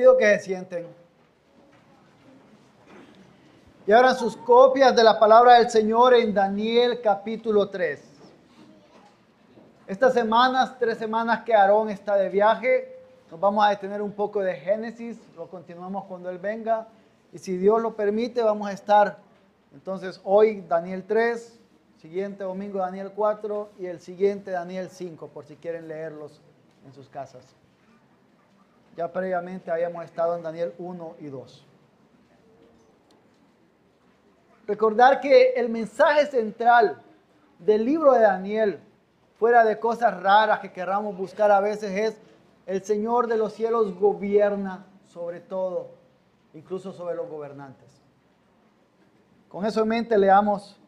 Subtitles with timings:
[0.00, 0.86] pido que se sienten.
[3.86, 8.02] Y ahora sus copias de la palabra del Señor en Daniel capítulo 3.
[9.86, 12.96] Estas semanas, tres semanas que Aarón está de viaje,
[13.30, 16.88] nos vamos a detener un poco de Génesis, lo continuamos cuando Él venga.
[17.30, 19.18] Y si Dios lo permite, vamos a estar
[19.74, 21.60] entonces hoy Daniel 3,
[22.00, 26.40] siguiente domingo Daniel 4 y el siguiente Daniel 5, por si quieren leerlos
[26.86, 27.54] en sus casas.
[28.96, 31.66] Ya previamente habíamos estado en Daniel 1 y 2.
[34.66, 37.02] Recordar que el mensaje central
[37.58, 38.80] del libro de Daniel,
[39.38, 42.20] fuera de cosas raras que querramos buscar a veces, es
[42.66, 45.88] el Señor de los cielos gobierna sobre todo,
[46.54, 48.00] incluso sobre los gobernantes.
[49.48, 50.78] Con eso en mente leamos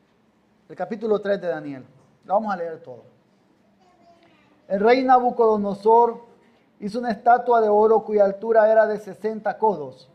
[0.68, 1.84] el capítulo 3 de Daniel.
[2.24, 3.02] Vamos a leer todo.
[4.68, 6.31] El rey Nabucodonosor
[6.82, 10.10] hizo una estatua de oro cuya altura era de 60 codos,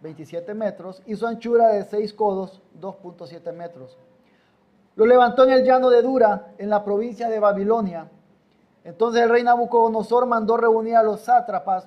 [0.00, 3.98] 27 metros, y su anchura de 6 codos, 2.7 metros.
[4.96, 8.10] Lo levantó en el llano de Dura, en la provincia de Babilonia.
[8.84, 11.86] Entonces el rey Nabucodonosor mandó reunir a los sátrapas,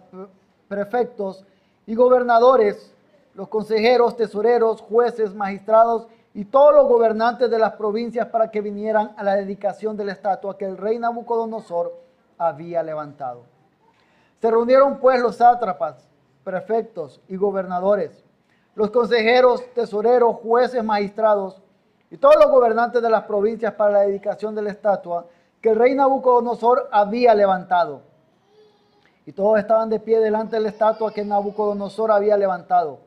[0.67, 1.43] prefectos
[1.87, 2.93] y gobernadores
[3.33, 9.13] los consejeros, tesoreros, jueces, magistrados y todos los gobernantes de las provincias para que vinieran
[9.17, 11.93] a la dedicación de la estatua que el rey Nabucodonosor
[12.37, 13.54] había levantado.
[14.41, 16.07] Se reunieron pues los sátrapas,
[16.43, 18.23] prefectos y gobernadores,
[18.75, 21.61] los consejeros, tesoreros, jueces, magistrados
[22.11, 25.25] y todos los gobernantes de las provincias para la dedicación de la estatua
[25.61, 28.01] que el rey Nabucodonosor había levantado.
[29.25, 32.99] Y todos estaban de pie delante de la estatua que Nabucodonosor había levantado.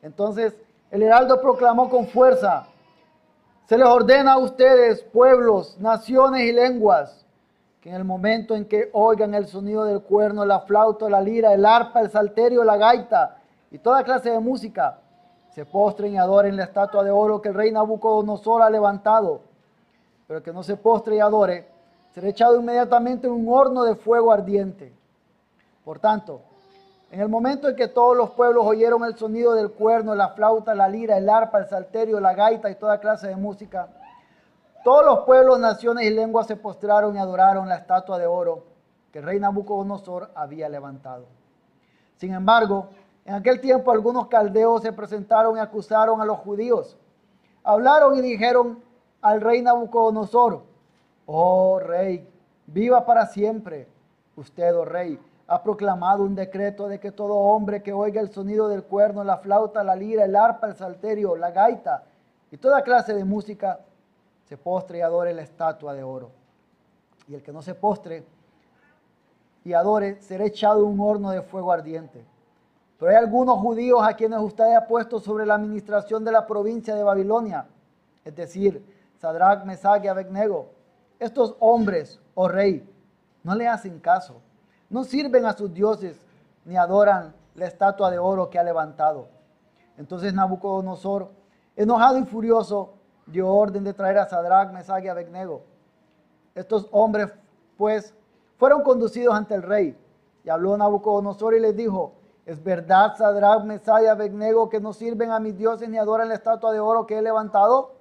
[0.00, 0.54] Entonces
[0.90, 2.66] el heraldo proclamó con fuerza,
[3.66, 7.21] se les ordena a ustedes, pueblos, naciones y lenguas,
[7.82, 11.52] que en el momento en que oigan el sonido del cuerno, la flauta, la lira,
[11.52, 13.38] el arpa, el salterio, la gaita
[13.72, 15.00] y toda clase de música,
[15.50, 19.40] se postren y adoren la estatua de oro que el rey Nabucodonosor ha levantado.
[20.28, 21.66] Pero que no se postre y adore,
[22.14, 24.92] será echado inmediatamente en un horno de fuego ardiente.
[25.84, 26.40] Por tanto,
[27.10, 30.72] en el momento en que todos los pueblos oyeron el sonido del cuerno, la flauta,
[30.76, 33.88] la lira, el arpa, el salterio, la gaita y toda clase de música,
[34.82, 38.64] todos los pueblos, naciones y lenguas se postraron y adoraron la estatua de oro
[39.12, 41.26] que el rey Nabucodonosor había levantado.
[42.16, 42.88] Sin embargo,
[43.24, 46.96] en aquel tiempo algunos caldeos se presentaron y acusaron a los judíos.
[47.62, 48.82] Hablaron y dijeron
[49.20, 50.62] al rey Nabucodonosor,
[51.26, 52.28] oh rey,
[52.66, 53.88] viva para siempre
[54.36, 55.18] usted, oh rey
[55.52, 59.36] ha proclamado un decreto de que todo hombre que oiga el sonido del cuerno, la
[59.36, 62.04] flauta, la lira, el arpa, el salterio, la gaita
[62.50, 63.80] y toda clase de música,
[64.52, 66.30] se postre y adore la estatua de oro.
[67.26, 68.22] Y el que no se postre
[69.64, 72.22] y adore será echado en un horno de fuego ardiente.
[72.98, 76.94] Pero hay algunos judíos a quienes usted ha puesto sobre la administración de la provincia
[76.94, 77.66] de Babilonia,
[78.24, 78.84] es decir,
[79.18, 80.66] Sadrach, Mesach y Abednego.
[81.18, 82.86] Estos hombres, oh rey,
[83.42, 84.42] no le hacen caso
[84.92, 86.20] no sirven a sus dioses
[86.66, 89.26] ni adoran la estatua de oro que ha levantado.
[89.96, 91.30] Entonces Nabucodonosor,
[91.76, 92.92] enojado y furioso,
[93.32, 95.62] dio orden de traer a Sadrach, Mesach y Abednego.
[96.54, 97.28] Estos hombres,
[97.76, 98.14] pues,
[98.58, 99.98] fueron conducidos ante el rey.
[100.44, 102.12] Y habló Nabucodonosor y les dijo,
[102.46, 106.34] ¿es verdad, Sadrach, Mesach y Abednego, que no sirven a mis dioses ni adoran la
[106.34, 107.94] estatua de oro que he levantado?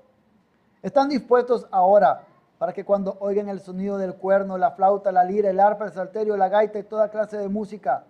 [0.81, 2.27] ¿Están dispuestos ahora
[2.57, 5.93] para que cuando oigan el sonido del cuerno, la flauta, la lira, el arpa, el
[5.93, 8.03] salterio, la gaita y toda clase de música,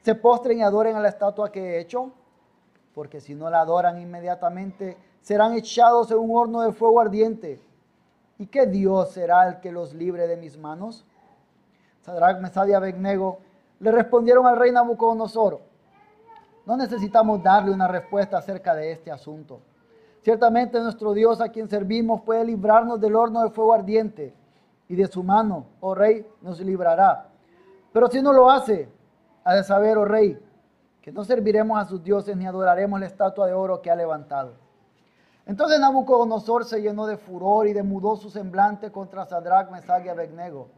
[0.00, 2.10] se postren y adoren a la estatua que he hecho,
[2.94, 7.60] porque si no la adoran inmediatamente, serán echados en un horno de fuego ardiente.
[8.38, 11.04] ¿Y qué Dios será el que los libre de mis manos?
[12.02, 13.40] Sadrach, Mesad y Abednego
[13.80, 15.60] le respondieron al rey Nabucodonosor,
[16.64, 19.60] no necesitamos darle una respuesta acerca de este asunto
[20.24, 24.34] Ciertamente nuestro Dios a quien servimos puede librarnos del horno de fuego ardiente
[24.88, 27.28] y de su mano, oh rey, nos librará.
[27.92, 28.88] Pero si no lo hace,
[29.44, 30.42] ha de saber, oh rey,
[31.02, 34.54] que no serviremos a sus dioses ni adoraremos la estatua de oro que ha levantado.
[35.46, 40.68] Entonces Nabucodonosor se llenó de furor y demudó su semblante contra Sadrach, Mesach y Abednego.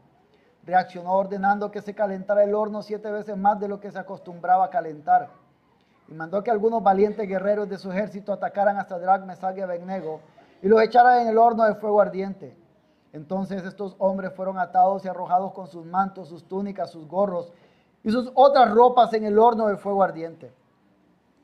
[0.63, 4.65] Reaccionó ordenando que se calentara el horno siete veces más de lo que se acostumbraba
[4.65, 5.29] a calentar
[6.09, 10.21] y mandó que algunos valientes guerreros de su ejército atacaran a Sadrach, Mesach y Abednego
[10.61, 12.57] y los echaran en el horno de fuego ardiente.
[13.13, 17.51] Entonces estos hombres fueron atados y arrojados con sus mantos, sus túnicas, sus gorros
[18.03, 20.51] y sus otras ropas en el horno de fuego ardiente.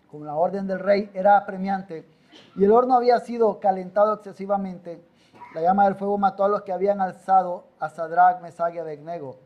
[0.09, 2.05] Como la orden del rey era apremiante
[2.55, 5.03] y el horno había sido calentado excesivamente,
[5.53, 9.37] la llama del fuego mató a los que habían alzado a Sadrach, Mesach y Abednego.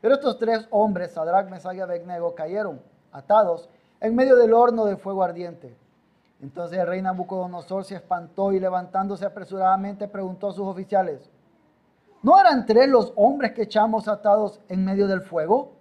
[0.00, 2.80] Pero estos tres hombres, Sadrach, Mesach y Abednego, cayeron
[3.12, 3.68] atados,
[4.00, 5.76] en medio del horno de fuego ardiente.
[6.42, 11.30] Entonces el rey Nabucodonosor se espantó y levantándose apresuradamente preguntó a sus oficiales,
[12.22, 15.72] ¿no eran tres los hombres que echamos atados en medio del fuego?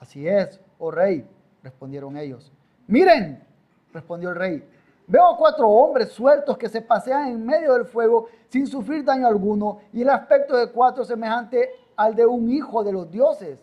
[0.00, 1.28] Así es, oh rey,
[1.62, 2.50] respondieron ellos.
[2.86, 3.44] Miren,
[3.92, 4.68] respondió el rey,
[5.06, 9.80] veo cuatro hombres sueltos que se pasean en medio del fuego sin sufrir daño alguno
[9.92, 13.60] y el aspecto de cuatro semejante al de un hijo de los dioses.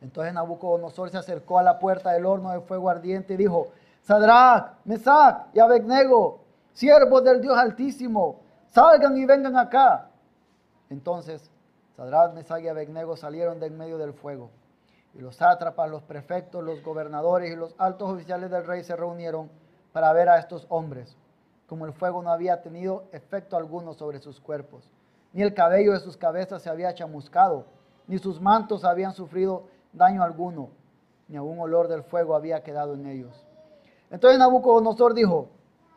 [0.00, 3.68] Entonces Nabucodonosor se acercó a la puerta del horno de fuego ardiente y dijo,
[4.02, 6.40] Sadrach, Mesach y Abednego,
[6.72, 10.10] siervos del Dios Altísimo, salgan y vengan acá.
[10.90, 11.50] Entonces
[11.96, 14.50] Sadrach, Mesach y Abednego salieron de en medio del fuego.
[15.14, 19.48] Y los sátrapas, los prefectos, los gobernadores y los altos oficiales del rey se reunieron
[19.94, 21.16] para ver a estos hombres,
[21.68, 24.90] como el fuego no había tenido efecto alguno sobre sus cuerpos,
[25.32, 27.66] ni el cabello de sus cabezas se había chamuscado,
[28.08, 30.70] ni sus mantos habían sufrido daño alguno,
[31.28, 33.46] ni algún olor del fuego había quedado en ellos.
[34.10, 35.50] Entonces Nabucodonosor dijo,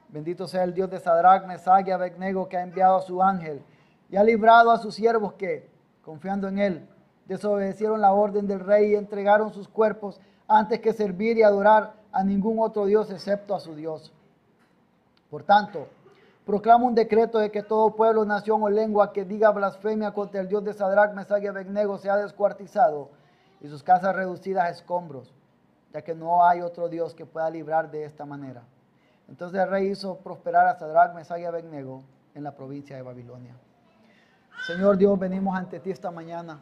[0.10, 3.64] bendito sea el Dios de Sadrach, Mesach y Abednego que ha enviado a su ángel
[4.12, 5.72] y ha librado a sus siervos que,
[6.04, 6.90] confiando en él,
[7.26, 12.24] desobedecieron la orden del rey y entregaron sus cuerpos antes que servir y adorar a
[12.24, 14.14] ningún otro Dios excepto a su Dios.
[15.30, 15.88] Por tanto,
[16.46, 20.48] proclamo un decreto de que todo pueblo, nación o lengua que diga blasfemia contra el
[20.48, 23.10] Dios de Sadrach, Mesach y Abednego sea descuartizado
[23.60, 25.34] y sus casas reducidas a escombros,
[25.94, 28.64] ya que no hay otro Dios que pueda librar de esta manera.
[29.28, 32.04] Entonces el rey hizo prosperar a Sadrach, Mesach y Abednego
[32.34, 33.56] en la provincia de Babilonia.
[34.66, 36.60] Señor Dios, venimos ante ti esta mañana.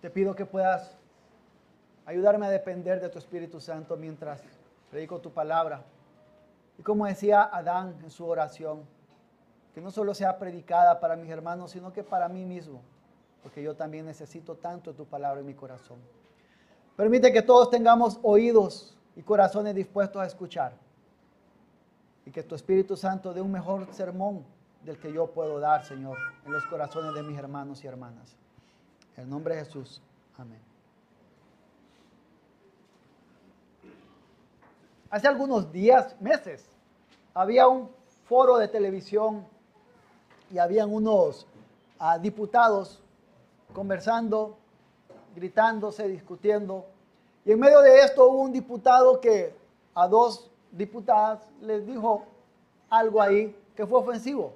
[0.00, 0.99] Te pido que puedas
[2.10, 4.42] ayudarme a depender de tu Espíritu Santo mientras
[4.90, 5.82] predico tu palabra.
[6.78, 8.82] Y como decía Adán en su oración,
[9.74, 12.80] que no solo sea predicada para mis hermanos, sino que para mí mismo
[13.42, 15.98] porque yo también necesito tanto tu palabra en mi corazón.
[16.96, 20.72] Permite que todos tengamos oídos y corazones dispuestos a escuchar.
[22.26, 24.44] Y que tu Espíritu Santo dé un mejor sermón
[24.84, 28.36] del que yo puedo dar, Señor, en los corazones de mis hermanos y hermanas.
[29.16, 30.02] En el nombre de Jesús.
[30.36, 30.69] Amén.
[35.10, 36.64] Hace algunos días, meses,
[37.34, 37.90] había un
[38.28, 39.44] foro de televisión
[40.52, 41.48] y habían unos
[41.98, 43.02] ah, diputados
[43.74, 44.56] conversando,
[45.34, 46.86] gritándose, discutiendo.
[47.44, 49.52] Y en medio de esto hubo un diputado que
[49.96, 52.22] a dos diputadas les dijo
[52.88, 54.52] algo ahí que fue ofensivo.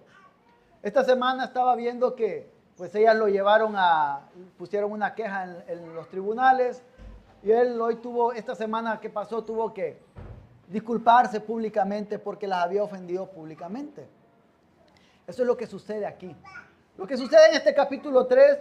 [0.85, 4.21] Esta semana estaba viendo que pues ellas lo llevaron a,
[4.57, 6.81] pusieron una queja en, en los tribunales
[7.43, 9.99] y él hoy tuvo, esta semana que pasó, tuvo que
[10.75, 14.09] disculparse públicamente porque las había ofendido públicamente.
[15.25, 16.35] Eso es lo que sucede aquí.
[16.97, 18.59] Lo que sucede en este capítulo 3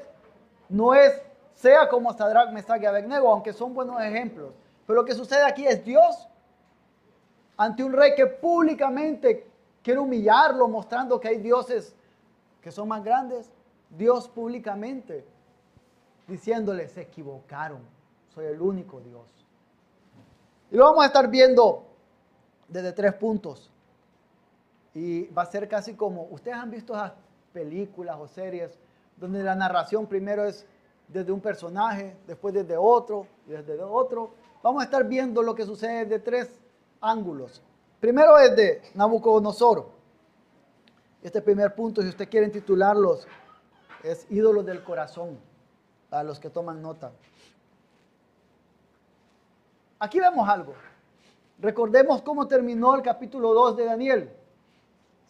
[0.70, 1.20] no es
[1.56, 4.54] sea como Sadrach, Mesach y Abednego, aunque son buenos ejemplos.
[4.86, 6.28] Pero lo que sucede aquí es Dios
[7.58, 9.48] ante un rey que públicamente
[9.82, 11.96] quiere humillarlo, mostrando que hay dioses
[12.62, 13.52] que son más grandes.
[13.90, 15.26] Dios públicamente
[16.28, 17.82] diciéndole, se equivocaron,
[18.36, 19.26] soy el único Dios.
[20.70, 21.88] Y lo vamos a estar viendo
[22.68, 23.72] desde tres puntos.
[24.94, 27.14] Y va a ser casi como, ustedes han visto esas
[27.52, 28.78] películas o series
[29.18, 30.66] donde la narración primero es
[31.08, 34.34] desde un personaje, después desde otro y desde otro.
[34.62, 36.60] Vamos a estar viendo lo que sucede de tres
[37.02, 37.62] ángulos.
[38.00, 39.90] Primero es de Nabucodonosor.
[41.22, 43.28] Este primer punto, si usted quiere titularlos,
[44.04, 45.40] es ídolos del corazón,
[46.10, 47.12] para los que toman nota.
[50.00, 50.74] Aquí vemos algo.
[51.60, 54.34] Recordemos cómo terminó el capítulo 2 de Daniel.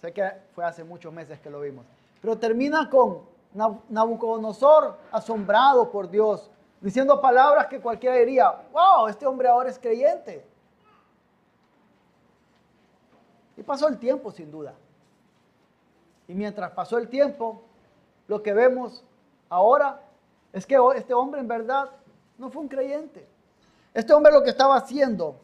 [0.02, 1.86] Sé que fue hace muchos meses que lo vimos.
[2.22, 3.22] Pero termina con
[3.90, 6.50] Nabucodonosor asombrado por Dios,
[6.82, 10.46] diciendo palabras que cualquiera diría, wow, este hombre ahora es creyente.
[13.56, 14.74] Y pasó el tiempo sin duda.
[16.28, 17.62] Y mientras pasó el tiempo,
[18.28, 19.04] lo que vemos
[19.50, 20.02] ahora
[20.52, 21.90] es que este hombre en verdad
[22.38, 23.28] no fue un creyente.
[23.94, 25.36] Este hombre lo que estaba haciendo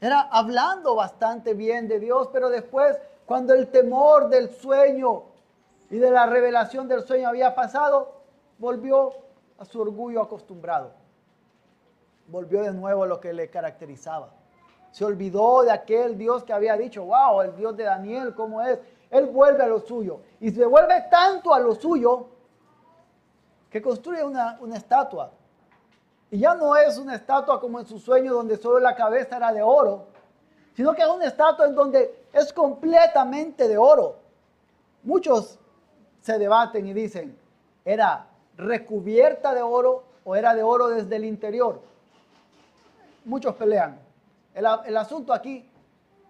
[0.00, 5.24] era hablando bastante bien de Dios, pero después cuando el temor del sueño
[5.90, 8.22] y de la revelación del sueño había pasado,
[8.58, 9.12] volvió
[9.58, 10.92] a su orgullo acostumbrado.
[12.26, 14.30] Volvió de nuevo a lo que le caracterizaba.
[14.92, 18.78] Se olvidó de aquel Dios que había dicho, wow, el Dios de Daniel, ¿cómo es?
[19.10, 20.20] Él vuelve a lo suyo.
[20.40, 22.28] Y se vuelve tanto a lo suyo
[23.70, 25.32] que construye una, una estatua.
[26.30, 29.52] Y ya no es una estatua como en su sueño donde solo la cabeza era
[29.52, 30.06] de oro,
[30.74, 34.16] sino que es una estatua en donde es completamente de oro.
[35.02, 35.58] Muchos
[36.20, 37.36] se debaten y dicen,
[37.84, 41.80] ¿era recubierta de oro o era de oro desde el interior?
[43.28, 43.98] muchos pelean.
[44.54, 45.68] El, el asunto aquí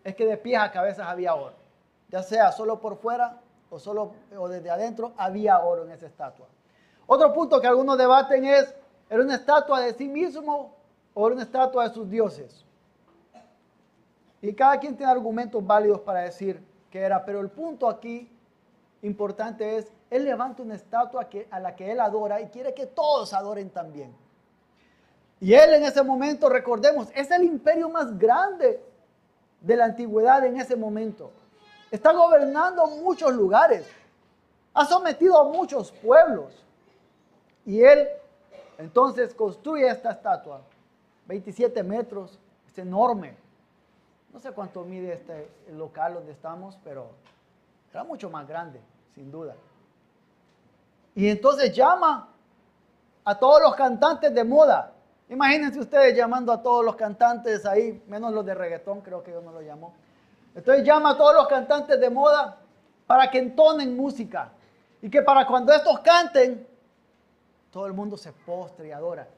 [0.04, 1.54] es que de pies a cabezas había oro.
[2.08, 3.38] Ya sea solo por fuera
[3.70, 6.46] o solo o desde adentro, había oro en esa estatua.
[7.06, 8.74] Otro punto que algunos debaten es,
[9.08, 10.74] ¿era una estatua de sí mismo
[11.14, 12.64] o era una estatua de sus dioses?
[14.40, 18.30] Y cada quien tiene argumentos válidos para decir que era, pero el punto aquí
[19.02, 22.86] importante es, él levanta una estatua que, a la que él adora y quiere que
[22.86, 24.14] todos adoren también.
[25.40, 28.82] Y él en ese momento, recordemos, es el imperio más grande
[29.60, 31.30] de la antigüedad en ese momento.
[31.90, 33.86] Está gobernando muchos lugares.
[34.74, 36.64] Ha sometido a muchos pueblos.
[37.64, 38.08] Y él
[38.78, 40.62] entonces construye esta estatua.
[41.26, 43.36] 27 metros, es enorme.
[44.32, 47.10] No sé cuánto mide este local donde estamos, pero
[47.92, 48.80] era mucho más grande,
[49.14, 49.56] sin duda.
[51.16, 52.28] Y entonces llama
[53.24, 54.92] a todos los cantantes de moda.
[55.28, 59.40] Imagínense ustedes llamando a todos los cantantes ahí, menos los de reggaetón, creo que yo
[59.40, 59.92] no lo llamó.
[60.54, 62.58] Entonces llama a todos los cantantes de moda
[63.08, 64.52] para que entonen música.
[65.02, 66.67] Y que para cuando estos canten,
[67.70, 69.28] todo el mundo se postre y adora.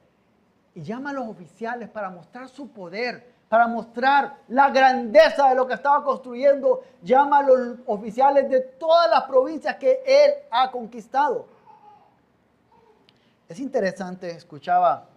[0.75, 5.66] Y llama a los oficiales para mostrar su poder, para mostrar la grandeza de lo
[5.66, 6.82] que estaba construyendo.
[7.02, 11.46] Llama a los oficiales de todas las provincias que él ha conquistado.
[13.49, 15.08] Es interesante, escuchaba,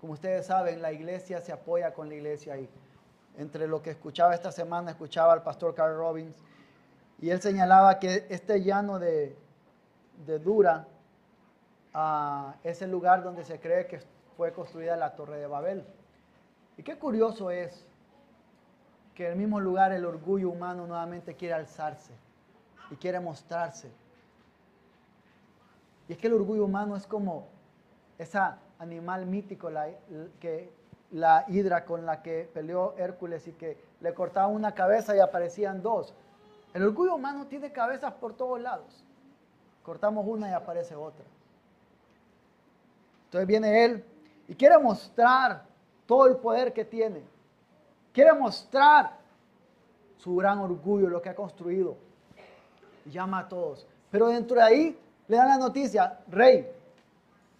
[0.00, 2.68] como ustedes saben, la iglesia se apoya con la iglesia ahí
[3.38, 6.36] entre lo que escuchaba esta semana, escuchaba al pastor Carl Robbins,
[7.20, 9.34] y él señalaba que este llano de,
[10.44, 10.86] Dura
[11.98, 14.00] ah, es el lugar donde se cree que
[14.36, 15.84] fue construida la Torre de Babel.
[16.76, 17.84] Y qué curioso es
[19.14, 22.12] que en el mismo lugar el orgullo humano nuevamente quiere alzarse
[22.90, 23.90] y quiere mostrarse.
[26.08, 27.48] Y es que el orgullo humano es como
[28.16, 29.88] esa animal mítico la,
[30.38, 30.72] que
[31.10, 35.82] la hidra con la que peleó Hércules y que le cortaban una cabeza y aparecían
[35.82, 36.14] dos.
[36.72, 39.04] El orgullo humano tiene cabezas por todos lados.
[39.82, 41.24] Cortamos una y aparece otra.
[43.28, 44.04] Entonces viene él
[44.48, 45.62] y quiere mostrar
[46.06, 47.22] todo el poder que tiene.
[48.10, 49.18] Quiere mostrar
[50.16, 51.94] su gran orgullo, lo que ha construido.
[53.04, 53.86] Y llama a todos.
[54.10, 56.72] Pero dentro de ahí le dan la noticia, rey,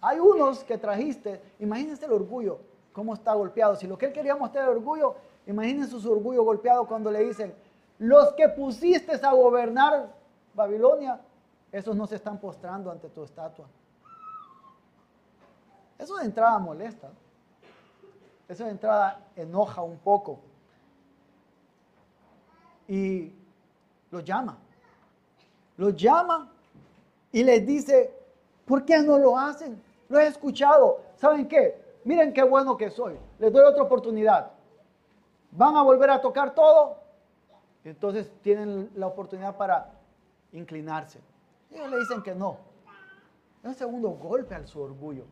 [0.01, 2.59] hay unos que trajiste, imagínense el orgullo,
[2.91, 3.75] cómo está golpeado.
[3.75, 7.53] Si lo que él quería mostrar era orgullo, imagínense su orgullo golpeado cuando le dicen,
[7.99, 10.11] los que pusiste a gobernar
[10.55, 11.21] Babilonia,
[11.71, 13.67] esos no se están postrando ante tu estatua.
[15.99, 17.11] Eso de entrada molesta.
[18.47, 20.39] Eso de entrada enoja un poco.
[22.87, 23.31] Y
[24.09, 24.57] los llama.
[25.77, 26.51] Los llama
[27.31, 28.11] y les dice,
[28.65, 29.79] ¿por qué no lo hacen?
[30.07, 31.01] Lo he escuchado.
[31.15, 31.89] ¿Saben qué?
[32.03, 34.51] miren qué bueno que soy, les doy otra oportunidad.
[35.51, 36.97] Van a volver a tocar todo,
[37.83, 39.91] entonces tienen la oportunidad para
[40.51, 41.19] inclinarse.
[41.71, 42.57] Ellos le dicen que no.
[43.61, 45.25] Es un segundo golpe al su orgullo.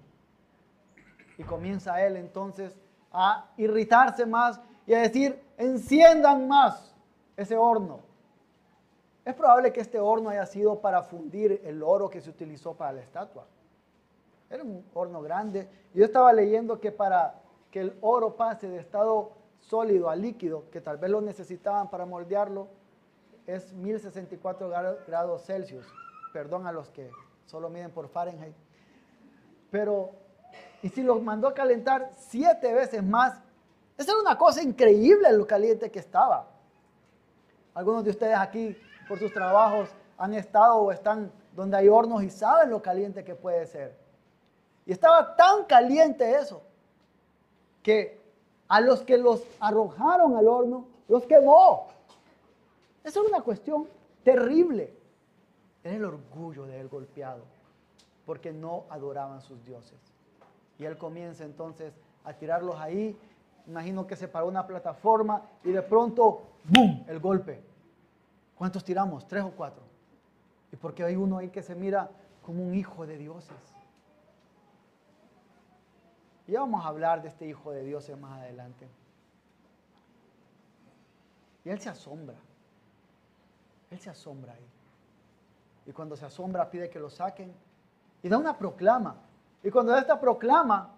[1.38, 2.76] Y comienza él entonces
[3.12, 6.96] a irritarse más y a decir, enciendan más
[7.36, 8.00] ese horno.
[9.26, 12.94] Es probable que este horno haya sido para fundir el oro que se utilizó para
[12.94, 13.46] la estatua.
[14.50, 15.70] Era un horno grande.
[15.94, 20.80] Yo estaba leyendo que para que el oro pase de estado sólido a líquido, que
[20.80, 22.70] tal vez lo necesitaban para moldearlo,
[23.46, 24.70] es 1064
[25.06, 25.86] grados Celsius.
[26.32, 27.12] Perdón a los que
[27.46, 28.56] solo miden por Fahrenheit.
[29.72, 30.12] Pero,
[30.82, 33.40] y si lo mandó a calentar siete veces más,
[33.98, 36.48] esa era una cosa increíble lo caliente que estaba.
[37.74, 42.30] Algunos de ustedes aquí, por sus trabajos, han estado o están donde hay hornos y
[42.30, 43.98] saben lo caliente que puede ser.
[44.86, 46.62] Y estaba tan caliente eso
[47.82, 48.20] que
[48.68, 51.88] a los que los arrojaron al horno los quemó.
[53.04, 53.88] Esa es una cuestión
[54.24, 54.94] terrible.
[55.84, 57.44] Era el orgullo de él golpeado
[58.26, 59.98] porque no adoraban sus dioses.
[60.80, 61.94] Y él comienza entonces
[62.24, 63.18] a tirarlos ahí.
[63.68, 67.62] Imagino que se paró una plataforma y de pronto, ¡boom!, el golpe.
[68.56, 69.28] ¿Cuántos tiramos?
[69.28, 69.84] ¿Tres o cuatro?
[70.72, 72.10] Y porque hay uno ahí que se mira
[72.44, 73.78] como un hijo de dioses.
[76.48, 78.88] Y vamos a hablar de este Hijo de Dios más adelante.
[81.66, 82.38] Y él se asombra.
[83.92, 84.66] Él se asombra ahí.
[85.86, 87.54] Y cuando se asombra pide que lo saquen.
[88.24, 89.18] Y da una proclama.
[89.64, 90.94] Y cuando esta proclama,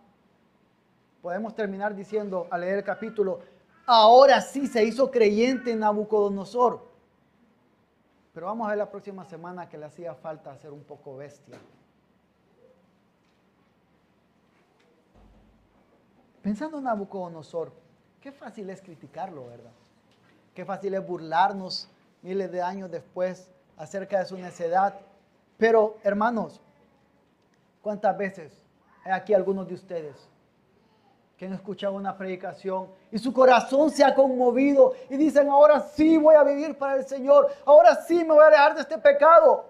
[1.22, 3.40] podemos terminar diciendo, al leer el capítulo,
[3.86, 6.88] ahora sí se hizo creyente en Nabucodonosor.
[8.34, 11.58] Pero vamos a ver la próxima semana que le hacía falta ser un poco bestia.
[16.42, 17.72] Pensando en Nabucodonosor,
[18.22, 19.72] Qué fácil es criticarlo, ¿verdad?
[20.54, 21.88] Qué fácil es burlarnos
[22.22, 25.00] miles de años después acerca de su necedad.
[25.58, 26.60] Pero, hermanos,
[27.82, 28.62] ¿cuántas veces
[29.04, 30.30] hay aquí algunos de ustedes
[31.38, 36.18] que han escuchado una predicación y su corazón se ha conmovido y dicen, ahora sí
[36.18, 39.66] voy a vivir para el Señor, ahora sí me voy a dejar de este pecado?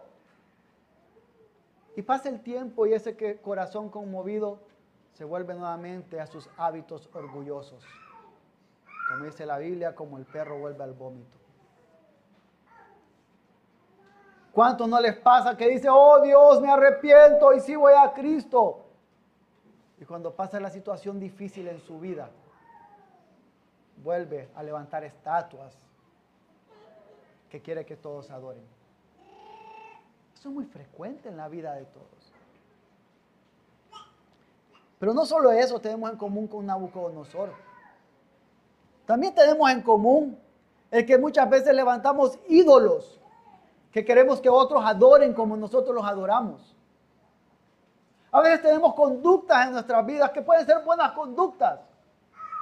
[1.96, 4.60] Y pasa el tiempo y ese corazón conmovido
[5.13, 7.84] se vuelve nuevamente a sus hábitos orgullosos.
[9.10, 11.38] Como dice la Biblia, como el perro vuelve al vómito.
[14.51, 18.86] ¿Cuántos no les pasa que dice, oh Dios, me arrepiento y sí voy a Cristo?
[20.00, 22.29] Y cuando pasa la situación difícil en su vida,
[24.03, 25.74] vuelve a levantar estatuas
[27.50, 28.63] que quiere que todos adoren.
[30.34, 32.34] Eso es muy frecuente en la vida de todos.
[35.00, 37.51] Pero no solo eso tenemos en común con Nabucodonosor.
[39.06, 40.39] También tenemos en común
[40.91, 43.19] el que muchas veces levantamos ídolos
[43.91, 46.75] que queremos que otros adoren como nosotros los adoramos.
[48.31, 51.79] A veces tenemos conductas en nuestras vidas que pueden ser buenas conductas,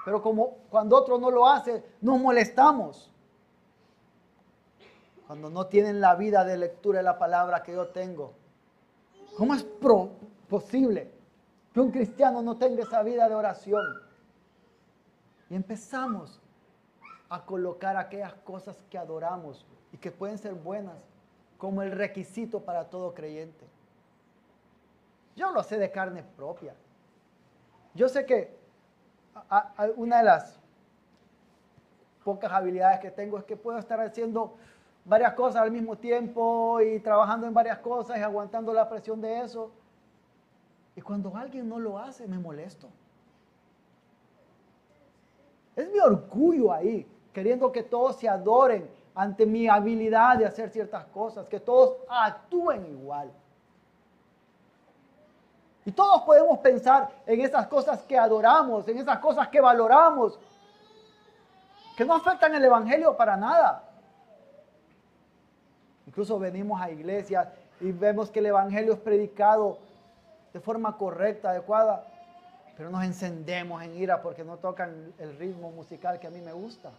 [0.05, 3.12] pero como cuando otro no lo hace, nos molestamos.
[5.25, 8.34] Cuando no tienen la vida de lectura de la palabra que yo tengo.
[9.38, 9.65] ¿Cómo es
[10.48, 11.12] posible
[11.74, 13.84] que un cristiano no tenga esa vida de oración?
[15.50, 16.39] Y empezamos
[17.27, 21.03] a colocar aquellas cosas que adoramos y que pueden ser buenas
[21.58, 23.66] como el requisito para todo creyente.
[25.36, 26.76] Yo lo sé de carne propia.
[27.94, 28.58] Yo sé que
[29.96, 30.60] una de las
[32.24, 34.56] pocas habilidades que tengo es que puedo estar haciendo
[35.06, 39.42] varias cosas al mismo tiempo y trabajando en varias cosas y aguantando la presión de
[39.42, 39.72] eso.
[40.96, 42.88] Y cuando alguien no lo hace, me molesto.
[45.75, 51.03] Es mi orgullo ahí, queriendo que todos se adoren ante mi habilidad de hacer ciertas
[51.06, 53.32] cosas, que todos actúen igual.
[55.84, 60.40] Y todos podemos pensar en esas cosas que adoramos, en esas cosas que valoramos,
[61.98, 63.90] que no afectan el Evangelio para nada.
[66.06, 67.48] Incluso venimos a iglesias
[67.82, 69.80] y vemos que el Evangelio es predicado
[70.53, 72.06] de forma correcta, adecuada,
[72.77, 76.53] pero nos encendemos en ira porque no tocan el ritmo musical que a mí me
[76.53, 76.92] gusta.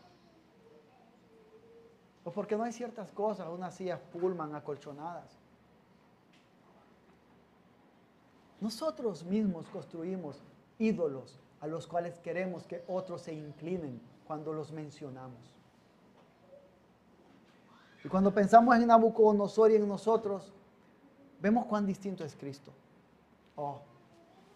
[2.35, 5.39] Porque no hay ciertas cosas, unas sillas pullman acolchonadas.
[8.61, 10.43] Nosotros mismos construimos
[10.79, 15.55] ídolos a los cuales queremos que otros se inclinen cuando los mencionamos.
[18.05, 20.53] Y cuando pensamos en Nabucodonosor y en nosotros,
[21.41, 22.73] vemos cuán distinto es Cristo.
[23.57, 23.81] Oh,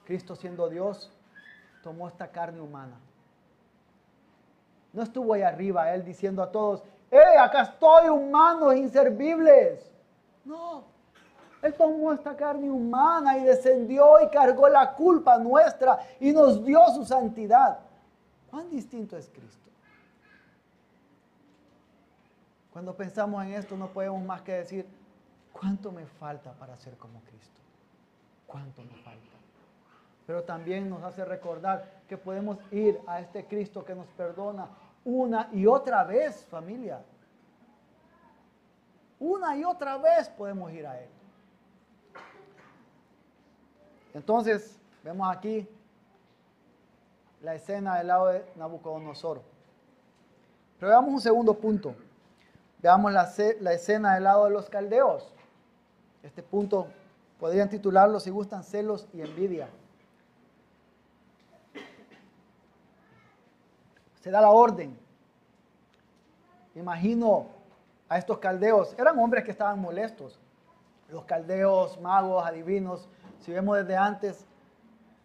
[0.05, 1.11] Cristo siendo Dios,
[1.83, 2.99] tomó esta carne humana.
[4.93, 6.83] No estuvo ahí arriba Él diciendo a todos,
[7.13, 9.93] ¡eh, acá estoy, humanos inservibles!
[10.45, 10.85] No,
[11.63, 16.81] él tomó esta carne humana y descendió y cargó la culpa nuestra y nos dio
[16.95, 17.79] su santidad.
[18.51, 19.71] ¿Cuán distinto es Cristo?
[22.73, 24.87] Cuando pensamos en esto no podemos más que decir,
[25.53, 27.61] ¿cuánto me falta para ser como Cristo?
[28.47, 29.21] ¿Cuánto me falta?
[30.27, 34.69] Pero también nos hace recordar que podemos ir a este Cristo que nos perdona
[35.05, 37.01] una y otra vez, familia.
[39.19, 41.09] Una y otra vez podemos ir a Él.
[44.15, 45.69] Entonces, vemos aquí
[47.41, 49.41] la escena del lado de Nabucodonosor.
[50.79, 51.95] Pero veamos un segundo punto.
[52.81, 55.33] Veamos la, la, escena del lado de los caldeos.
[56.23, 56.89] Este punto
[57.39, 59.69] podrían titularlo si gustan celos y envidia.
[64.23, 64.97] Se da la orden.
[66.77, 67.47] Imagino
[68.09, 68.95] a estos caldeos.
[68.97, 70.39] Eran hombres que estaban molestos.
[71.11, 73.09] Los caldeos, magos, adivinos,
[73.41, 74.47] si vemos desde antes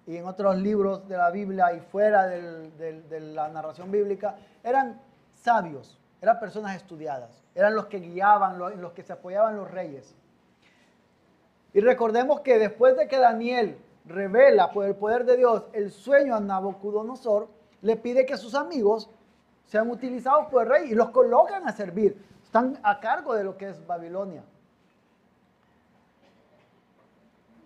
[0.07, 4.99] y en otros libros de la Biblia y fuera de la narración bíblica, eran
[5.35, 10.15] sabios, eran personas estudiadas, eran los que guiaban, los, los que se apoyaban los reyes.
[11.73, 16.35] Y recordemos que después de que Daniel revela por el poder de Dios el sueño
[16.35, 17.56] a Nabucodonosor,
[17.87, 19.09] le pide que sus amigos
[19.63, 22.21] sean utilizados por el rey y los colocan a servir.
[22.43, 24.43] Están a cargo de lo que es Babilonia.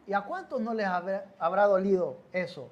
[0.05, 2.69] ¿Y a cuántos no les habrá, dolido eso?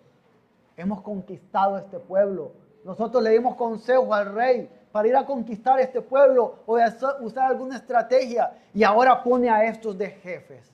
[0.78, 2.52] Hemos conquistado este pueblo.
[2.84, 6.78] Nosotros le dimos consejo al rey para ir a conquistar este pueblo o
[7.22, 10.72] usar alguna estrategia y ahora pone a estos de jefes.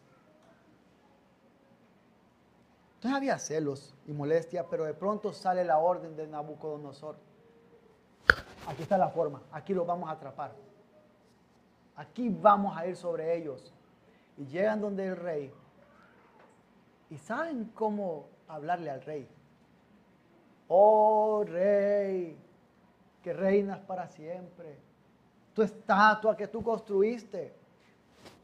[3.06, 7.16] Entonces había celos y molestia, pero de pronto sale la orden de Nabucodonosor.
[8.66, 10.56] aquí está la forma, aquí los vamos a atrapar.
[11.96, 13.72] Aquí vamos a ir sobre ellos.
[14.38, 15.54] Y llegan donde el rey.
[17.12, 19.30] Y saben cómo hablarle al rey.
[20.68, 22.36] Oh rey,
[23.22, 24.80] que reinas para siempre.
[25.54, 27.54] Tu estatua que tú construiste.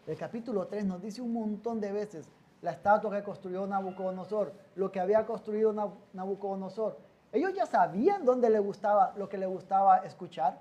[0.06, 2.30] El capítulo 3 nos dice un montón de veces
[2.62, 5.74] la estatua que construyó Nabucodonosor, lo que había construido
[6.14, 6.98] Nabucodonosor.
[7.32, 10.60] Ellos ya sabían dónde le gustaba, lo que le gustaba escuchar.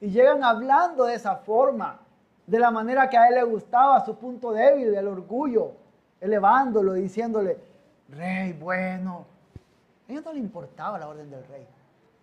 [0.00, 2.00] Y llegan hablando de esa forma,
[2.46, 5.72] de la manera que a él le gustaba, su punto débil, el orgullo,
[6.20, 7.58] elevándolo, diciéndole,
[8.08, 9.26] rey bueno.
[10.08, 11.66] A ellos no les importaba la orden del rey.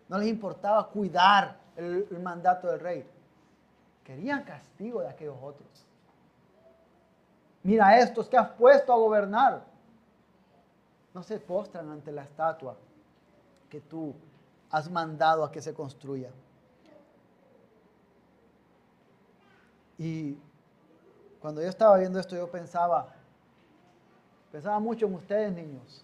[0.07, 3.05] No les importaba cuidar el, el mandato del rey.
[4.03, 5.85] Querían castigo de aquellos otros.
[7.63, 9.63] Mira estos que has puesto a gobernar.
[11.13, 12.75] No se postran ante la estatua
[13.69, 14.13] que tú
[14.69, 16.29] has mandado a que se construya.
[19.97, 20.35] Y
[21.39, 23.13] cuando yo estaba viendo esto, yo pensaba,
[24.51, 26.03] pensaba mucho en ustedes, niños.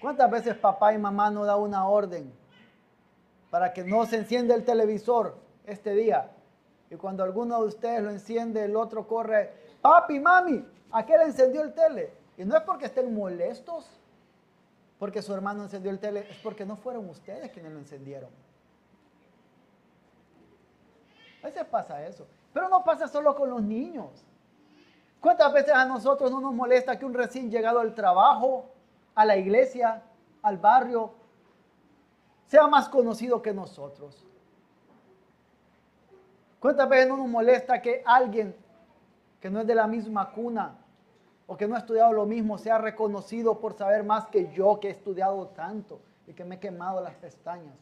[0.00, 2.32] ¿Cuántas veces papá y mamá no da una orden
[3.50, 6.30] para que no se encienda el televisor este día?
[6.90, 11.24] Y cuando alguno de ustedes lo enciende, el otro corre, papi, mami, ¿a qué le
[11.24, 12.14] encendió el tele?
[12.38, 13.86] Y no es porque estén molestos,
[14.98, 18.30] porque su hermano encendió el tele, es porque no fueron ustedes quienes lo encendieron.
[21.42, 22.26] A veces pasa eso.
[22.52, 24.24] Pero no pasa solo con los niños.
[25.20, 28.70] ¿Cuántas veces a nosotros no nos molesta que un recién llegado al trabajo,
[29.14, 30.02] a la iglesia,
[30.42, 31.12] al barrio,
[32.46, 34.26] sea más conocido que nosotros?
[36.60, 38.54] ¿Cuántas veces no nos molesta que alguien
[39.42, 40.78] que no es de la misma cuna
[41.48, 44.86] o que no ha estudiado lo mismo sea reconocido por saber más que yo que
[44.86, 47.74] he estudiado tanto y que me he quemado las pestañas?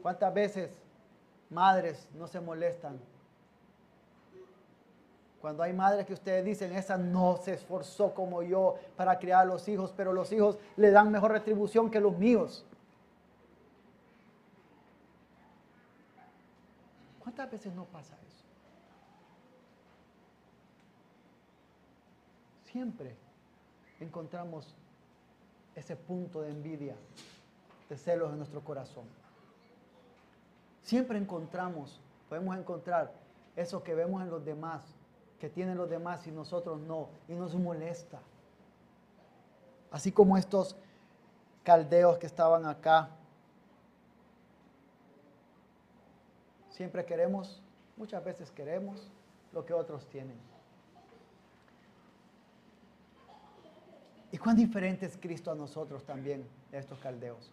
[0.00, 0.70] ¿Cuántas veces
[1.50, 2.98] madres no se molestan?
[5.42, 9.44] Cuando hay madres que ustedes dicen, esa no se esforzó como yo para criar a
[9.44, 12.64] los hijos, pero los hijos le dan mejor retribución que los míos.
[17.36, 18.44] ¿Cuántas veces no pasa eso?
[22.64, 23.14] Siempre
[24.00, 24.74] encontramos
[25.74, 26.96] ese punto de envidia,
[27.90, 29.04] de celos en nuestro corazón.
[30.82, 33.12] Siempre encontramos, podemos encontrar
[33.54, 34.80] eso que vemos en los demás,
[35.38, 38.18] que tienen los demás y nosotros no, y nos molesta.
[39.90, 40.74] Así como estos
[41.64, 43.10] caldeos que estaban acá.
[46.76, 47.62] Siempre queremos,
[47.96, 49.10] muchas veces queremos
[49.54, 50.36] lo que otros tienen.
[54.30, 57.50] ¿Y cuán diferente es Cristo a nosotros también, estos caldeos?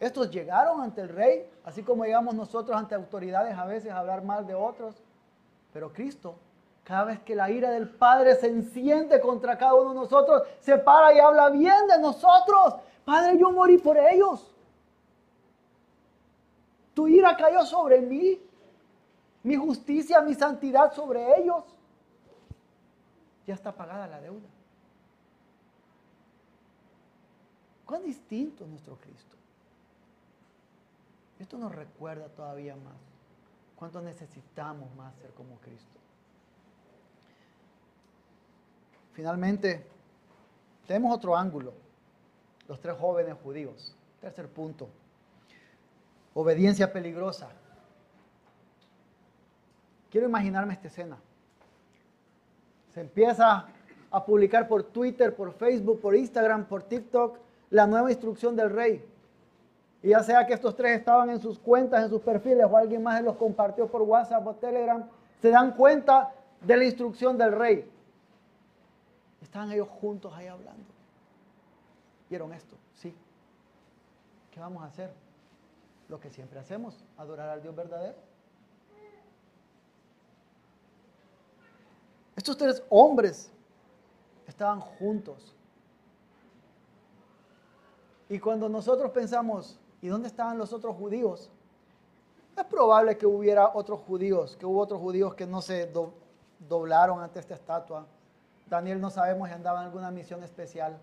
[0.00, 4.24] Estos llegaron ante el rey, así como llegamos nosotros ante autoridades a veces a hablar
[4.24, 5.00] mal de otros.
[5.72, 6.34] Pero Cristo,
[6.82, 10.76] cada vez que la ira del Padre se enciende contra cada uno de nosotros, se
[10.76, 12.74] para y habla bien de nosotros.
[13.04, 14.52] Padre, yo morí por ellos.
[17.00, 18.38] Tu ira cayó sobre mí.
[19.42, 21.64] Mi justicia, mi santidad sobre ellos.
[23.46, 24.46] Ya está pagada la deuda.
[27.86, 29.34] ¿Cuán distinto es nuestro Cristo?
[31.38, 32.98] Esto nos recuerda todavía más
[33.76, 35.98] cuánto necesitamos más ser como Cristo.
[39.14, 39.86] Finalmente,
[40.86, 41.72] tenemos otro ángulo,
[42.68, 43.96] los tres jóvenes judíos.
[44.20, 44.90] Tercer punto,
[46.34, 47.48] obediencia peligrosa.
[50.10, 51.18] Quiero imaginarme esta escena.
[52.92, 53.68] Se empieza
[54.10, 57.38] a publicar por Twitter, por Facebook, por Instagram, por TikTok,
[57.70, 59.04] la nueva instrucción del rey.
[60.02, 63.02] Y ya sea que estos tres estaban en sus cuentas, en sus perfiles, o alguien
[63.02, 65.08] más los compartió por WhatsApp o Telegram,
[65.40, 67.88] se dan cuenta de la instrucción del rey.
[69.42, 70.84] Estaban ellos juntos ahí hablando.
[72.28, 72.76] ¿Vieron esto?
[72.94, 73.14] Sí.
[74.50, 75.12] ¿Qué vamos a hacer?
[76.10, 78.18] Lo que siempre hacemos, adorar al Dios verdadero.
[82.36, 83.50] Estos tres hombres
[84.46, 85.56] estaban juntos.
[88.28, 91.50] Y cuando nosotros pensamos, ¿Y dónde estaban los otros judíos?
[92.56, 95.92] Es probable que hubiera otros judíos, que hubo otros judíos que no se
[96.68, 98.06] doblaron ante esta estatua.
[98.68, 100.98] Daniel no sabemos si andaba en alguna misión especial,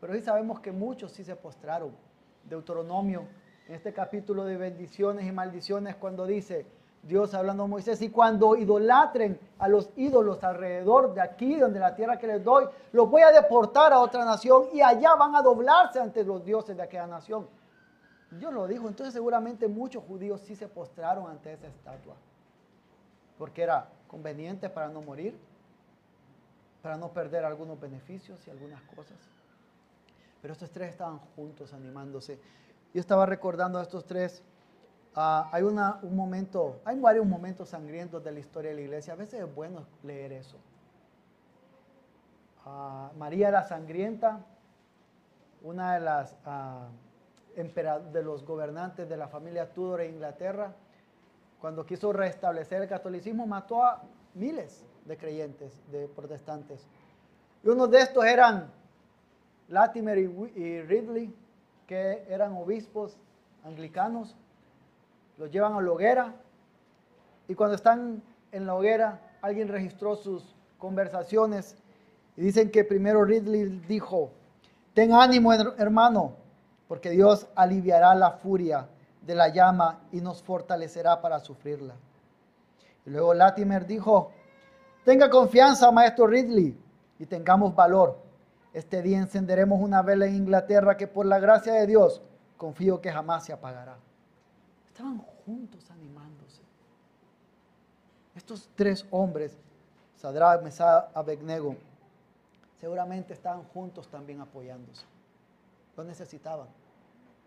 [0.00, 1.90] pero sí sabemos que muchos sí se postraron.
[2.44, 3.26] Deuteronomio,
[3.74, 6.66] este capítulo de bendiciones y maldiciones, cuando dice,
[7.02, 11.94] Dios hablando a Moisés, y cuando idolatren a los ídolos alrededor de aquí, donde la
[11.94, 15.42] tierra que les doy, los voy a deportar a otra nación y allá van a
[15.42, 17.46] doblarse ante los dioses de aquella nación.
[18.30, 22.14] Dios lo dijo, entonces seguramente muchos judíos sí se postraron ante esa estatua,
[23.38, 25.38] porque era conveniente para no morir,
[26.82, 29.16] para no perder algunos beneficios y algunas cosas.
[30.42, 32.40] Pero estos tres estaban juntos animándose.
[32.92, 34.42] Yo estaba recordando a estos tres
[35.14, 35.74] Ah, hay un
[36.14, 39.14] momento, hay varios momentos sangrientos de la historia de la iglesia.
[39.14, 40.56] A veces es bueno leer eso.
[42.64, 44.40] Ah, María era sangrienta,
[45.62, 46.88] una de las ah,
[47.56, 50.72] de los gobernantes de la familia Tudor en Inglaterra.
[51.60, 54.02] Cuando quiso restablecer el catolicismo, mató a
[54.34, 56.86] miles de creyentes, de protestantes.
[57.64, 58.70] Y uno de estos eran
[59.68, 61.34] Latimer y Ridley,
[61.90, 63.16] que eran obispos
[63.64, 64.36] anglicanos
[65.38, 66.34] los llevan a la hoguera
[67.48, 68.22] y cuando están
[68.52, 71.76] en la hoguera alguien registró sus conversaciones
[72.36, 74.30] y dicen que primero Ridley dijo,
[74.94, 76.36] ten ánimo hermano,
[76.86, 78.86] porque Dios aliviará la furia
[79.22, 81.96] de la llama y nos fortalecerá para sufrirla.
[83.04, 84.30] Y luego Latimer dijo,
[85.04, 86.78] tenga confianza, maestro Ridley,
[87.18, 88.16] y tengamos valor.
[88.72, 92.22] Este día encenderemos una vela en Inglaterra que por la gracia de Dios
[92.56, 93.96] confío que jamás se apagará.
[94.86, 96.62] Estaban juntos animándose.
[98.36, 99.56] Estos tres hombres,
[100.16, 101.74] Sadrach, Mesach, Abednego,
[102.80, 105.04] seguramente estaban juntos también apoyándose.
[105.96, 106.68] Lo necesitaban.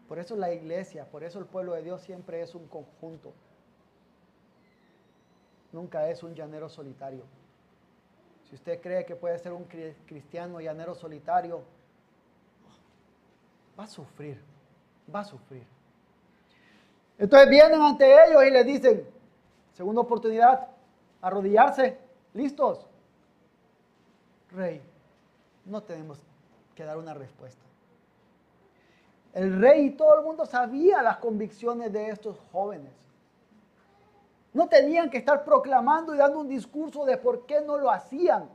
[0.07, 3.31] Por eso la iglesia, por eso el pueblo de Dios siempre es un conjunto.
[5.71, 7.23] Nunca es un llanero solitario.
[8.53, 9.63] Si usted cree que puede ser un
[10.05, 11.63] cristiano llanero solitario,
[13.79, 14.39] va a sufrir,
[15.13, 15.65] va a sufrir.
[17.17, 19.07] Entonces vienen ante ellos y les dicen,
[19.71, 20.67] segunda oportunidad,
[21.19, 21.97] arrodillarse,
[22.35, 22.85] listos.
[24.51, 24.83] Rey,
[25.65, 26.19] no tenemos
[26.75, 27.65] que dar una respuesta.
[29.33, 33.02] El rey y todo el mundo sabía las convicciones de estos jóvenes.
[34.53, 38.49] No tenían que estar proclamando y dando un discurso de por qué no lo hacían.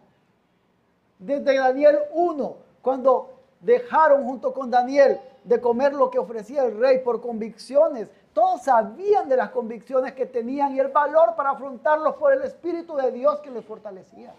[1.19, 7.01] Desde Daniel 1, cuando dejaron junto con Daniel de comer lo que ofrecía el rey
[7.01, 12.33] por convicciones, todos sabían de las convicciones que tenían y el valor para afrontarlos por
[12.33, 14.33] el Espíritu de Dios que les fortalecía.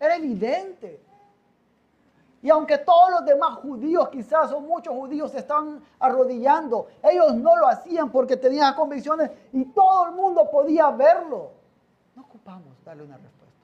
[0.00, 1.00] Era evidente.
[2.40, 7.56] Y aunque todos los demás judíos, quizás o muchos judíos, se estaban arrodillando, ellos no
[7.56, 11.50] lo hacían porque tenían convicciones y todo el mundo podía verlo.
[12.14, 13.56] No ocupamos darle una respuesta.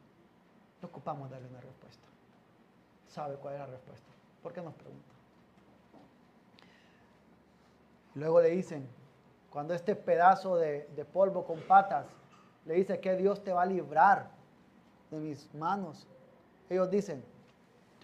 [0.83, 2.07] No ocupamos darle una respuesta.
[3.09, 4.09] ¿Sabe cuál es la respuesta?
[4.43, 5.15] ¿Por qué nos pregunta?
[8.15, 8.89] Luego le dicen,
[9.51, 12.07] cuando este pedazo de, polvo con patas
[12.65, 14.31] le dice que Dios te va a librar
[15.11, 16.07] de mis manos,
[16.69, 17.25] ellos dicen,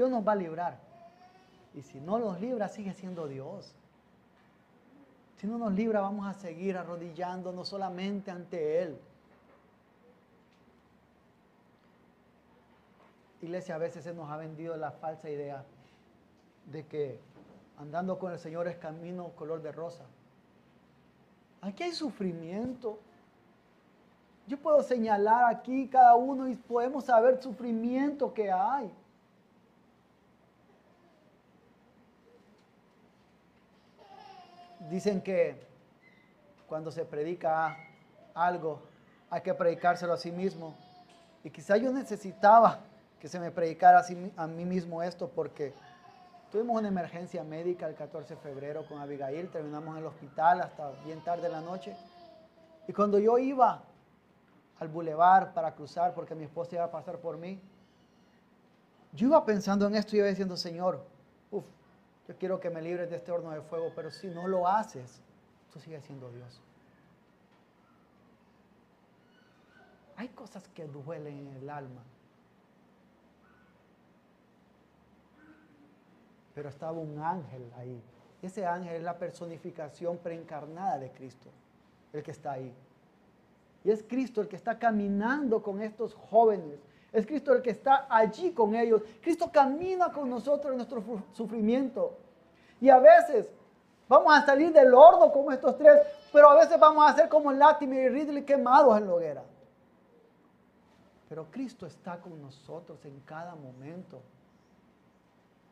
[0.01, 0.79] Dios nos va a librar.
[1.75, 3.75] Y si no nos libra, sigue siendo Dios.
[5.37, 8.99] Si no nos libra, vamos a seguir arrodillándonos solamente ante Él.
[13.43, 15.67] Iglesia, a veces se nos ha vendido la falsa idea
[16.73, 17.21] de que
[17.77, 20.07] andando con el Señor es camino color de rosa.
[21.61, 22.99] Aquí hay sufrimiento.
[24.47, 28.91] Yo puedo señalar aquí cada uno y podemos saber sufrimiento que hay.
[34.91, 35.57] Dicen que
[36.67, 37.77] cuando se predica
[38.35, 38.83] algo,
[39.31, 40.75] hay que predicárselo a sí mismo.
[41.45, 42.81] Y quizá yo necesitaba
[43.19, 44.05] que se me predicara
[44.37, 45.73] a, mí mismo esto porque
[46.51, 50.91] Tuvimos una emergencia médica el 14 de febrero con Abigail, terminamos en el hospital hasta
[51.05, 51.97] bien tarde en la noche.
[52.89, 53.85] Y cuando yo iba
[54.81, 57.61] al bulevar para cruzar, porque mi esposa iba a pasar por mí,
[59.13, 61.05] yo iba pensando en esto y iba diciendo, Señor,
[61.53, 61.65] uff,
[62.31, 65.21] yo quiero que me libres de este horno de fuego, pero si no lo haces,
[65.73, 66.63] tú sigues siendo Dios.
[70.15, 72.03] Hay cosas que duelen en el alma.
[76.55, 78.03] pero estaba un ángel ahí.
[78.43, 81.49] Ese ángel es la personificación preencarnada de Cristo,
[82.13, 82.75] el que está ahí.
[83.83, 86.79] Y es Cristo el que está caminando con estos jóvenes.
[87.13, 89.03] Es Cristo el que está allí con ellos.
[89.21, 92.17] Cristo camina con nosotros en nuestro sufrimiento.
[92.81, 93.49] Y a veces
[94.09, 95.99] vamos a salir del horno como estos tres,
[96.33, 99.43] pero a veces vamos a ser como Latimer y Ridley quemados en la hoguera.
[101.29, 104.21] Pero Cristo está con nosotros en cada momento.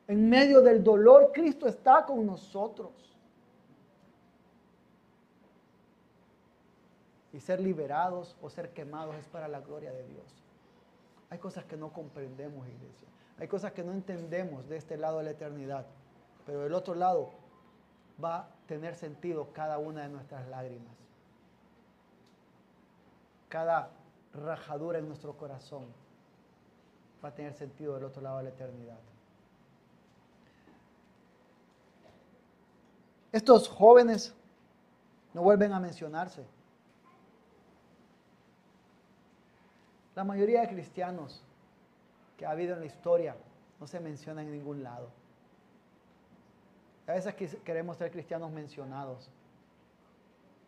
[0.07, 2.93] En medio del dolor, Cristo está con nosotros.
[7.33, 10.48] Y y ser liberados o ser quemados es para la gloria de Dios.
[11.31, 13.09] Hay cosas que no comprendemos, iglesia.
[13.39, 15.87] Hay cosas que no entendemos de este lado de la eternidad.
[16.47, 17.31] Pero del otro lado
[18.23, 20.97] va a tener sentido cada una de nuestras lágrimas.
[23.49, 23.91] Cada
[24.35, 25.87] rajadura en nuestro corazón
[27.23, 28.99] va a tener sentido del otro lado de la eternidad.
[33.33, 34.35] Estos jóvenes
[35.35, 36.45] no vuelven a mencionarse.
[40.19, 41.41] La mayoría de cristianos
[42.37, 43.37] que ha habido en la historia
[43.79, 45.11] no se mencionan en ningún lado.
[47.07, 49.31] A veces queremos ser cristianos mencionados.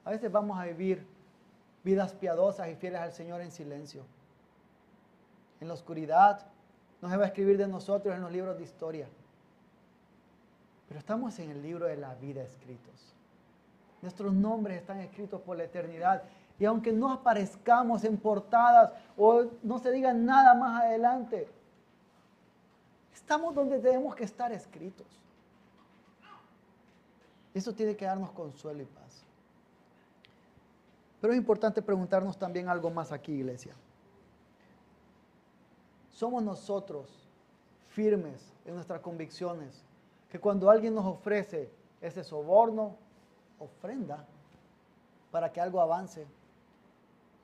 [0.04, 1.04] A veces vamos a vivir
[1.82, 4.04] vidas piadosas y fieles al Señor en silencio.
[5.60, 6.46] En la oscuridad
[7.02, 9.08] no se va a escribir de nosotros en los libros de historia.
[10.86, 13.16] Pero estamos en el libro de la vida escritos.
[14.00, 16.22] Nuestros nombres están escritos por la eternidad.
[16.60, 21.48] Y aunque no aparezcamos en portadas o no se diga nada más adelante,
[23.14, 25.06] estamos donde tenemos que estar escritos.
[27.54, 29.24] Eso tiene que darnos consuelo y paz.
[31.18, 33.74] Pero es importante preguntarnos también algo más aquí, iglesia.
[36.10, 37.26] Somos nosotros
[37.88, 39.82] firmes en nuestras convicciones
[40.28, 41.70] que cuando alguien nos ofrece
[42.02, 42.96] ese soborno,
[43.58, 44.26] ofrenda,
[45.30, 46.26] para que algo avance,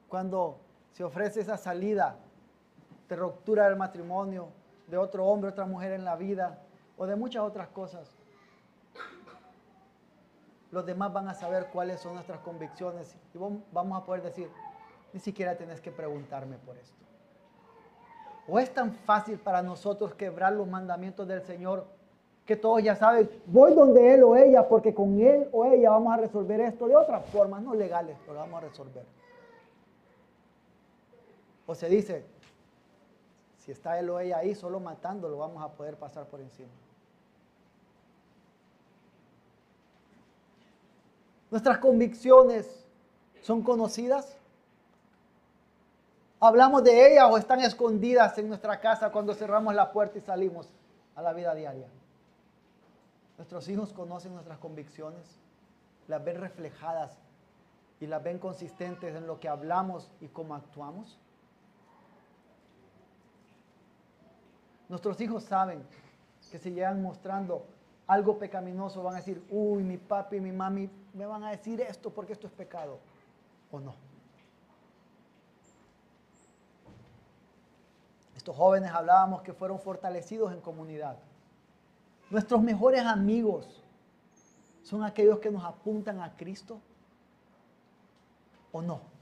[0.08, 0.58] cuando
[0.92, 2.16] se ofrece esa salida
[3.08, 4.48] de ruptura del matrimonio,
[4.86, 6.62] de otro hombre, otra mujer en la vida,
[6.96, 8.16] o de muchas otras cosas,
[10.70, 13.38] los demás van a saber cuáles son nuestras convicciones y
[13.72, 14.50] vamos a poder decir,
[15.12, 16.96] ni siquiera tenés que preguntarme por esto.
[18.48, 21.86] O es tan fácil para nosotros quebrar los mandamientos del Señor
[22.44, 26.14] que todos ya saben, voy donde él o ella porque con él o ella vamos
[26.14, 29.04] a resolver esto de otras formas, no legales, pero vamos a resolver.
[31.66, 32.24] O se dice,
[33.58, 36.70] si está él o ella ahí solo matándolo, vamos a poder pasar por encima.
[41.50, 42.84] Nuestras convicciones
[43.42, 44.36] son conocidas.
[46.38, 50.68] Hablamos de ellas o están escondidas en nuestra casa cuando cerramos la puerta y salimos
[51.14, 51.88] a la vida diaria.
[53.38, 55.38] Nuestros hijos conocen nuestras convicciones,
[56.08, 57.18] las ven reflejadas
[58.00, 61.18] y las ven consistentes en lo que hablamos y cómo actuamos.
[64.88, 65.82] Nuestros hijos saben
[66.50, 67.66] que si llegan mostrando
[68.06, 71.80] algo pecaminoso van a decir, uy, mi papi y mi mami me van a decir
[71.80, 72.98] esto porque esto es pecado.
[73.70, 73.94] ¿O no?
[78.36, 81.16] Estos jóvenes hablábamos que fueron fortalecidos en comunidad.
[82.30, 83.82] Nuestros mejores amigos
[84.84, 86.80] son aquellos que nos apuntan a Cristo
[88.70, 89.15] o no.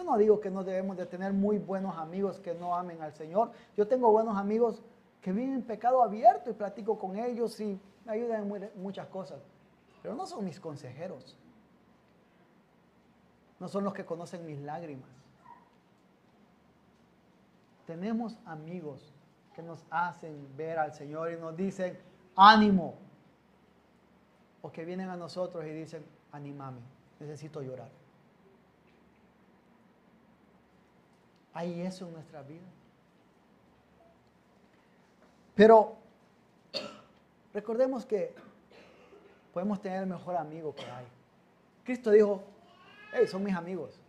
[0.00, 3.12] Yo no digo que no debemos de tener muy buenos amigos que no amen al
[3.12, 3.52] Señor.
[3.76, 4.82] Yo tengo buenos amigos
[5.20, 9.42] que viven en pecado abierto y platico con ellos y me ayudan en muchas cosas.
[10.00, 11.36] Pero no son mis consejeros.
[13.58, 15.10] No son los que conocen mis lágrimas.
[17.86, 19.12] Tenemos amigos
[19.54, 21.98] que nos hacen ver al Señor y nos dicen,
[22.36, 22.94] ánimo.
[24.62, 26.80] O que vienen a nosotros y dicen, animame,
[27.18, 27.99] necesito llorar.
[31.52, 32.66] ¿Hay eso en nuestra vida?
[35.54, 35.96] Pero
[37.52, 38.34] recordemos que
[39.52, 41.06] podemos tener el mejor amigo que hay.
[41.84, 42.42] Cristo dijo,
[43.12, 44.00] hey, son mis amigos.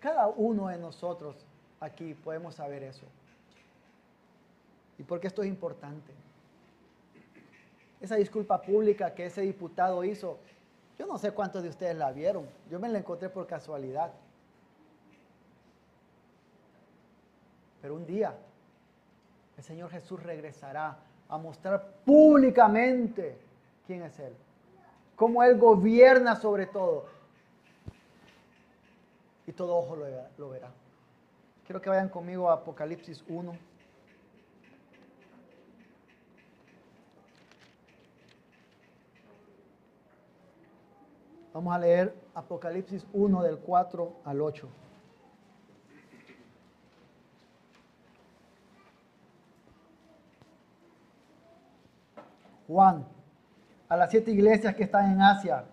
[0.00, 1.36] Cada uno de nosotros
[1.80, 3.06] aquí podemos saber eso.
[4.98, 6.12] ¿Y por qué esto es importante?
[8.00, 10.38] Esa disculpa pública que ese diputado hizo,
[10.98, 12.46] yo no sé cuántos de ustedes la vieron.
[12.70, 14.12] Yo me la encontré por casualidad.
[17.86, 18.34] Pero un día
[19.56, 23.38] el Señor Jesús regresará a mostrar públicamente
[23.86, 24.34] quién es Él,
[25.14, 27.04] cómo Él gobierna sobre todo.
[29.46, 30.72] Y todo ojo lo verá.
[31.64, 33.56] Quiero que vayan conmigo a Apocalipsis 1.
[41.54, 44.68] Vamos a leer Apocalipsis 1 del 4 al 8.
[52.66, 53.04] Juan,
[53.88, 55.64] a las siete iglesias que están en Asia,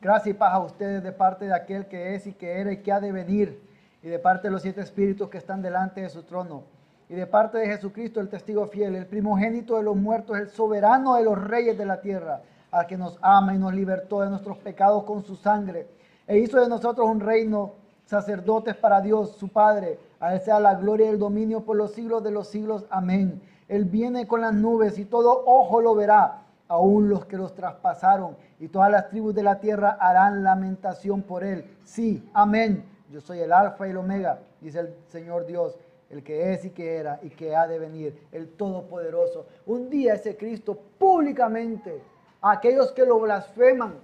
[0.00, 2.78] gracia y paz a ustedes de parte de aquel que es y que era y
[2.78, 3.60] que ha de venir,
[4.02, 6.62] y de parte de los siete espíritus que están delante de su trono,
[7.08, 11.14] y de parte de Jesucristo, el testigo fiel, el primogénito de los muertos, el soberano
[11.14, 14.58] de los reyes de la tierra al que nos ama y nos libertó de nuestros
[14.58, 15.86] pecados con su sangre,
[16.26, 17.72] e hizo de nosotros un reino,
[18.04, 19.98] sacerdotes para Dios, su Padre.
[20.20, 22.84] A él sea la gloria y el dominio por los siglos de los siglos.
[22.90, 23.40] Amén.
[23.68, 28.36] Él viene con las nubes y todo ojo lo verá, aún los que los traspasaron,
[28.58, 31.76] y todas las tribus de la tierra harán lamentación por él.
[31.84, 32.84] Sí, amén.
[33.10, 35.76] Yo soy el alfa y el omega, dice el Señor Dios,
[36.10, 39.46] el que es y que era y que ha de venir, el Todopoderoso.
[39.66, 42.02] Un día ese Cristo públicamente,
[42.40, 43.94] a aquellos que lo blasfeman,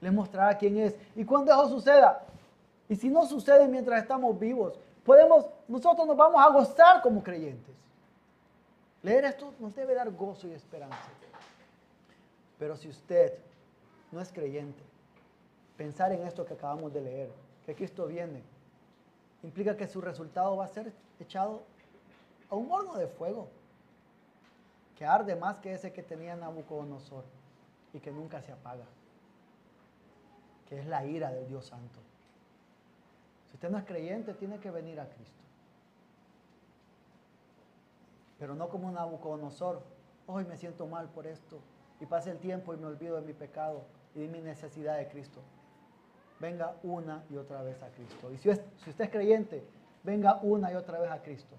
[0.00, 0.94] le mostrará quién es.
[1.16, 2.22] Y cuando eso suceda,
[2.88, 7.74] y si no sucede mientras estamos vivos, podemos, nosotros nos vamos a gozar como creyentes.
[9.04, 11.10] Leer esto nos debe dar gozo y esperanza.
[12.58, 13.34] Pero si usted
[14.10, 14.82] no es creyente,
[15.76, 17.30] pensar en esto que acabamos de leer,
[17.66, 18.42] que Cristo viene,
[19.42, 20.90] implica que su resultado va a ser
[21.20, 21.64] echado
[22.48, 23.48] a un horno de fuego
[24.96, 27.24] que arde más que ese que tenía Nabucodonosor
[27.92, 28.86] y que nunca se apaga,
[30.66, 31.98] que es la ira del Dios Santo.
[33.50, 35.43] Si usted no es creyente, tiene que venir a Cristo
[38.44, 39.80] pero no como Nabucodonosor.
[40.26, 41.60] Hoy me siento mal por esto.
[41.98, 45.08] Y pasa el tiempo y me olvido de mi pecado y de mi necesidad de
[45.08, 45.40] Cristo.
[46.40, 48.30] Venga una y otra vez a Cristo.
[48.30, 48.50] Y si,
[48.84, 49.66] si usted es creyente,
[50.02, 51.56] venga una y otra vez a Cristo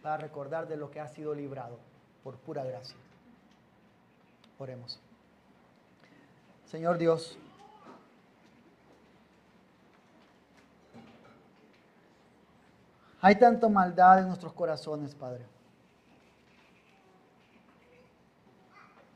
[0.00, 1.76] para recordar de lo que ha sido librado
[2.22, 2.96] por pura gracia.
[4.60, 5.00] Oremos.
[6.66, 7.36] Señor Dios,
[13.20, 15.51] hay tanta maldad en nuestros corazones, Padre.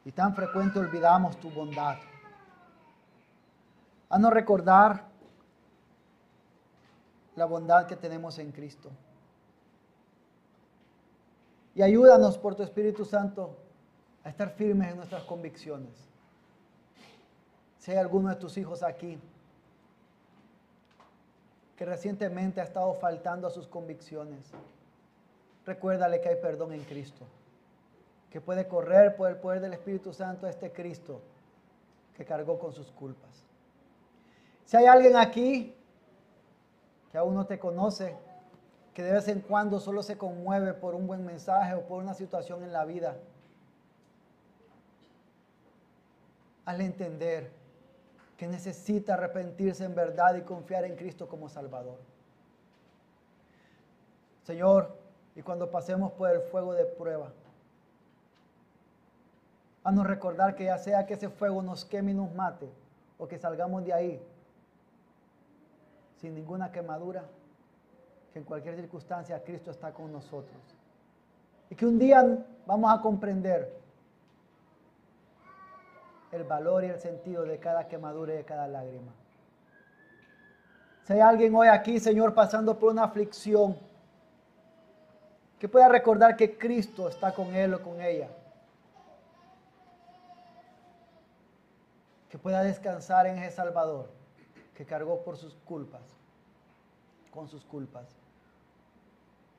[0.07, 1.97] Y tan frecuente olvidamos tu bondad.
[4.17, 5.05] no recordar
[7.35, 8.89] la bondad que tenemos en Cristo.
[11.75, 13.57] Y ayúdanos por tu Espíritu Santo
[14.23, 16.09] a estar firmes en nuestras convicciones.
[17.79, 19.19] Si hay alguno de tus hijos aquí
[21.77, 24.53] que recientemente ha estado faltando a sus convicciones,
[25.67, 27.27] recuérdale que hay perdón en Cristo
[28.31, 31.21] que puede correr por el poder del Espíritu Santo a este Cristo
[32.17, 33.45] que cargó con sus culpas.
[34.65, 35.75] Si hay alguien aquí
[37.13, 38.17] que aún no te conoce,
[38.93, 42.15] que de vez en cuando solo se conmueve por un buen mensaje o por una
[42.15, 43.17] situación en la vida,
[46.65, 47.51] hazle entender
[48.37, 51.99] que necesita arrepentirse en verdad y confiar en Cristo como Salvador.
[54.45, 54.97] Señor,
[55.35, 57.33] y cuando pasemos por el fuego de prueba,
[59.87, 62.69] a nos recordar que ya sea que ese fuego nos queme y nos mate,
[63.19, 64.21] o que salgamos de ahí
[66.17, 67.23] sin ninguna quemadura,
[68.33, 70.61] que en cualquier circunstancia Cristo está con nosotros.
[71.71, 72.21] Y que un día
[72.67, 73.79] vamos a comprender
[76.33, 79.13] el valor y el sentido de cada quemadura y de cada lágrima.
[81.05, 83.77] Si hay alguien hoy aquí, Señor, pasando por una aflicción,
[85.61, 88.29] que pueda recordar que Cristo está con él o con ella
[92.37, 94.11] que pueda descansar en ese Salvador
[94.75, 96.03] que cargó por sus culpas,
[97.31, 98.15] con sus culpas,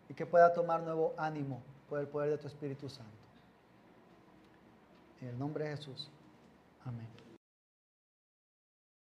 [0.08, 3.12] y que pueda tomar nuevo ánimo por el poder de tu Espíritu Santo.
[5.22, 6.08] En el nombre de Jesús.
[6.86, 7.27] Amén.